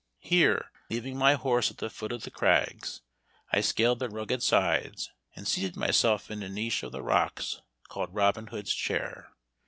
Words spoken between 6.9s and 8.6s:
the rocks, called Robin